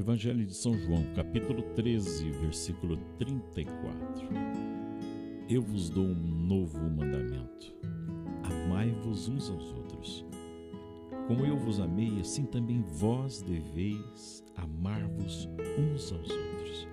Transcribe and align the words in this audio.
Evangelho 0.00 0.46
de 0.46 0.54
São 0.54 0.72
João, 0.78 1.04
capítulo 1.14 1.60
13, 1.74 2.30
versículo 2.30 2.96
34. 3.18 4.30
Eu 5.46 5.60
vos 5.60 5.90
dou 5.90 6.06
um 6.06 6.14
novo 6.14 6.78
mandamento: 6.78 7.74
amai-vos 8.42 9.28
uns 9.28 9.50
aos 9.50 9.70
outros. 9.74 10.24
Como 11.28 11.44
eu 11.44 11.54
vos 11.54 11.80
amei, 11.80 12.18
assim 12.18 12.46
também 12.46 12.80
vós 12.80 13.42
deveis 13.42 14.42
amar-vos 14.56 15.46
uns 15.78 16.10
aos 16.12 16.30
outros. 16.30 16.88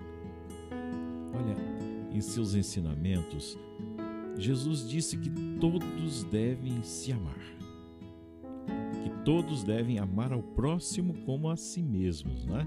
Olha, 1.33 1.55
em 2.11 2.19
seus 2.19 2.55
ensinamentos, 2.55 3.57
Jesus 4.37 4.85
disse 4.85 5.15
que 5.17 5.29
todos 5.61 6.25
devem 6.25 6.83
se 6.83 7.13
amar 7.13 7.57
todos 9.27 9.61
devem 9.61 9.99
amar 9.99 10.31
ao 10.31 10.41
próximo 10.41 11.13
como 11.25 11.49
a 11.49 11.57
si 11.57 11.83
mesmos, 11.83 12.45
né? 12.45 12.65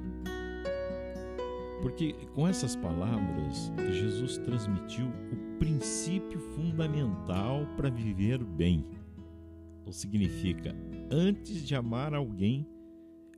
Porque 1.82 2.12
com 2.34 2.46
essas 2.46 2.76
palavras, 2.76 3.72
Jesus 3.90 4.36
transmitiu 4.38 5.06
o 5.06 5.58
princípio 5.58 6.38
fundamental 6.54 7.66
para 7.76 7.90
viver 7.90 8.42
bem. 8.44 8.84
Ou 9.86 9.92
significa, 9.92 10.74
antes 11.10 11.66
de 11.66 11.74
amar 11.74 12.14
alguém, 12.14 12.66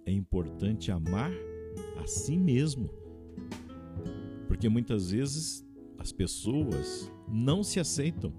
é 0.05 0.13
importante 0.13 0.91
amar 0.91 1.31
a 2.03 2.07
si 2.07 2.37
mesmo. 2.37 2.91
Porque 4.49 4.69
muitas 4.69 5.11
vezes 5.13 5.65
as 5.99 6.13
pessoas 6.13 7.11
não 7.29 7.63
se 7.63 7.79
aceitam. 7.79 8.33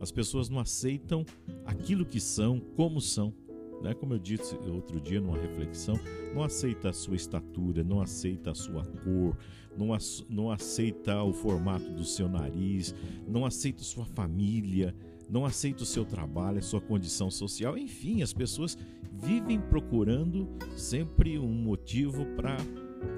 As 0.00 0.12
pessoas 0.12 0.48
não 0.48 0.60
aceitam 0.60 1.24
aquilo 1.64 2.04
que 2.04 2.20
são, 2.20 2.60
como 2.76 3.00
são. 3.00 3.34
Né? 3.82 3.94
Como 3.94 4.14
eu 4.14 4.18
disse 4.18 4.56
outro 4.68 5.00
dia 5.00 5.20
numa 5.20 5.38
reflexão, 5.38 5.98
não 6.34 6.42
aceita 6.42 6.90
a 6.90 6.92
sua 6.92 7.16
estatura, 7.16 7.84
não 7.84 8.00
aceita 8.00 8.50
a 8.50 8.54
sua 8.54 8.84
cor, 8.84 9.36
não, 9.76 9.96
não 10.28 10.50
aceita 10.50 11.22
o 11.22 11.32
formato 11.32 11.90
do 11.92 12.04
seu 12.04 12.28
nariz, 12.28 12.94
não 13.26 13.46
aceita 13.46 13.82
sua 13.82 14.04
família, 14.04 14.94
não 15.30 15.44
aceita 15.44 15.82
o 15.82 15.86
seu 15.86 16.04
trabalho, 16.04 16.58
a 16.58 16.62
sua 16.62 16.80
condição 16.80 17.30
social, 17.30 17.76
enfim, 17.76 18.22
as 18.22 18.32
pessoas 18.32 18.76
vivem 19.12 19.60
procurando 19.60 20.48
sempre 20.76 21.38
um 21.38 21.52
motivo 21.52 22.24
para 22.36 22.56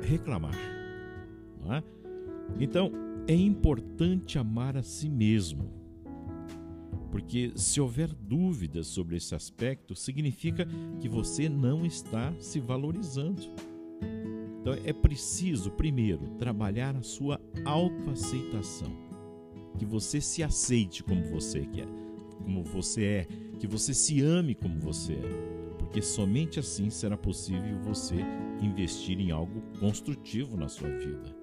reclamar. 0.02 0.54
É? 1.70 1.82
Então, 2.58 2.90
é 3.28 3.34
importante 3.34 4.38
amar 4.38 4.76
a 4.76 4.82
si 4.82 5.08
mesmo 5.08 5.79
porque 7.10 7.52
se 7.56 7.80
houver 7.80 8.08
dúvidas 8.14 8.86
sobre 8.86 9.16
esse 9.16 9.34
aspecto, 9.34 9.94
significa 9.94 10.66
que 11.00 11.08
você 11.08 11.48
não 11.48 11.84
está 11.84 12.32
se 12.38 12.60
valorizando. 12.60 13.42
Então 14.60 14.74
é 14.84 14.92
preciso, 14.92 15.70
primeiro, 15.70 16.26
trabalhar 16.38 16.94
a 16.96 17.02
sua 17.02 17.40
autoaceitação. 17.64 18.92
Que 19.78 19.84
você 19.84 20.20
se 20.20 20.42
aceite 20.42 21.02
como 21.02 21.22
você 21.24 21.60
quer, 21.66 21.88
como 22.44 22.62
você 22.62 23.04
é, 23.04 23.26
que 23.58 23.66
você 23.66 23.94
se 23.94 24.20
ame 24.20 24.54
como 24.54 24.78
você 24.78 25.14
é. 25.14 25.76
Porque 25.78 26.02
somente 26.02 26.60
assim 26.60 26.90
será 26.90 27.16
possível 27.16 27.78
você 27.82 28.16
investir 28.60 29.18
em 29.18 29.30
algo 29.30 29.62
construtivo 29.80 30.56
na 30.56 30.68
sua 30.68 30.88
vida 30.90 31.39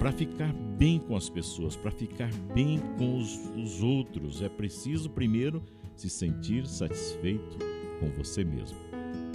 para 0.00 0.10
ficar 0.10 0.50
bem 0.78 0.98
com 0.98 1.14
as 1.14 1.28
pessoas, 1.28 1.76
para 1.76 1.90
ficar 1.90 2.32
bem 2.54 2.80
com 2.96 3.18
os, 3.18 3.36
os, 3.54 3.82
outros, 3.82 4.40
é 4.40 4.48
preciso 4.48 5.10
primeiro 5.10 5.62
se 5.94 6.08
sentir 6.08 6.66
satisfeito 6.66 7.58
com 8.00 8.08
você 8.08 8.42
mesmo. 8.42 8.78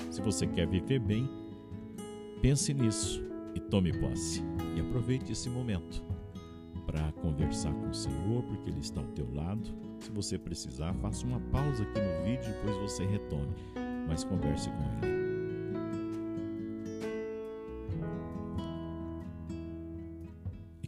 Se 0.10 0.20
você 0.24 0.48
quer 0.48 0.66
viver 0.68 0.98
bem, 0.98 1.30
pense 2.42 2.74
nisso 2.74 3.24
e 3.54 3.60
tome 3.60 3.94
posse. 3.94 4.42
E 4.76 4.82
aproveite 4.82 5.32
esse 5.32 5.52
momento 5.52 6.02
para 6.88 7.12
conversar 7.22 7.72
com 7.72 7.90
o 7.90 7.94
Senhor, 7.94 8.42
porque 8.42 8.72
Ele 8.72 8.80
está 8.80 9.02
ao 9.02 9.08
teu 9.10 9.32
lado. 9.36 9.70
Se 10.00 10.10
você 10.10 10.36
precisar, 10.36 10.96
faça 10.96 11.28
uma 11.28 11.40
pausa 11.52 11.84
aqui 11.84 12.00
no 12.00 12.26
vídeo, 12.26 12.52
depois 12.52 12.92
você 12.92 13.06
retome, 13.06 13.54
mas 14.08 14.24
converse 14.24 14.68
com 14.72 15.06
Ele. 15.06 15.15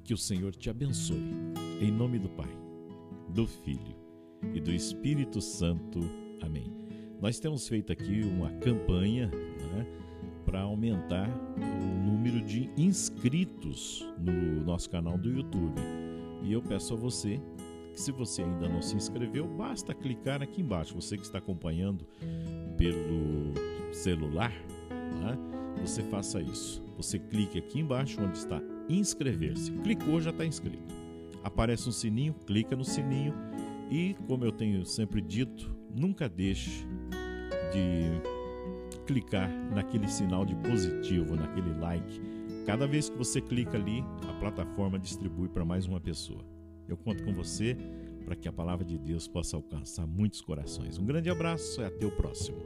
Que 0.07 0.13
o 0.13 0.17
Senhor 0.17 0.55
te 0.55 0.69
abençoe. 0.69 1.21
Em 1.81 1.91
nome 1.91 2.17
do 2.17 2.29
Pai, 2.29 2.49
do 3.27 3.45
Filho 3.45 3.93
e 4.53 4.61
do 4.61 4.71
Espírito 4.71 5.41
Santo. 5.41 5.99
Amém. 6.41 6.71
Nós 7.19 7.41
temos 7.41 7.67
feito 7.67 7.91
aqui 7.91 8.21
uma 8.21 8.49
campanha 8.51 9.27
né, 9.27 9.85
para 10.45 10.61
aumentar 10.61 11.29
o 11.57 12.09
número 12.09 12.41
de 12.41 12.69
inscritos 12.77 14.07
no 14.17 14.63
nosso 14.63 14.89
canal 14.89 15.17
do 15.17 15.29
YouTube. 15.29 15.81
E 16.41 16.53
eu 16.53 16.61
peço 16.61 16.93
a 16.93 16.97
você 16.97 17.41
que, 17.91 17.99
se 17.99 18.13
você 18.13 18.43
ainda 18.43 18.69
não 18.69 18.81
se 18.81 18.95
inscreveu, 18.95 19.45
basta 19.45 19.93
clicar 19.93 20.41
aqui 20.41 20.61
embaixo. 20.61 20.95
Você 20.95 21.17
que 21.17 21.23
está 21.23 21.39
acompanhando 21.39 22.07
pelo 22.77 23.53
celular, 23.91 24.53
né, 24.89 25.56
você 25.87 26.03
faça 26.03 26.41
isso. 26.41 26.83
Você 26.97 27.17
clique 27.17 27.57
aqui 27.57 27.79
embaixo 27.79 28.21
onde 28.21 28.37
está 28.37 28.61
inscrever-se. 28.89 29.71
Clicou, 29.71 30.19
já 30.19 30.31
está 30.31 30.45
inscrito. 30.45 30.93
Aparece 31.43 31.87
um 31.87 31.91
sininho, 31.91 32.33
clica 32.45 32.75
no 32.75 32.83
sininho 32.83 33.33
e, 33.89 34.15
como 34.27 34.43
eu 34.43 34.51
tenho 34.51 34.85
sempre 34.85 35.21
dito, 35.21 35.73
nunca 35.95 36.27
deixe 36.27 36.85
de 37.71 38.21
clicar 39.05 39.49
naquele 39.73 40.09
sinal 40.09 40.45
de 40.45 40.55
positivo, 40.55 41.35
naquele 41.35 41.73
like. 41.79 42.21
Cada 42.65 42.85
vez 42.85 43.09
que 43.09 43.17
você 43.17 43.39
clica 43.39 43.77
ali, 43.77 44.03
a 44.27 44.33
plataforma 44.39 44.99
distribui 44.99 45.47
para 45.47 45.63
mais 45.63 45.85
uma 45.85 46.01
pessoa. 46.01 46.43
Eu 46.85 46.97
conto 46.97 47.23
com 47.23 47.33
você 47.33 47.77
para 48.25 48.35
que 48.35 48.49
a 48.49 48.51
palavra 48.51 48.83
de 48.83 48.97
Deus 48.97 49.25
possa 49.25 49.55
alcançar 49.55 50.05
muitos 50.05 50.41
corações. 50.41 50.97
Um 50.97 51.05
grande 51.05 51.29
abraço 51.29 51.79
e 51.79 51.85
até 51.85 52.05
o 52.05 52.11
próximo. 52.11 52.57